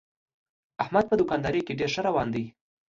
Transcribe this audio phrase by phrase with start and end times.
[0.83, 2.45] احمد په دوکاندارۍ کې ډېر ښه روان دی.